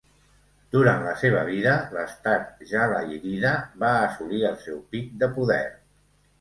[0.75, 3.53] Durant la seva vida, l'estat jalayírida
[3.85, 5.63] va assolir el seu pic de poder.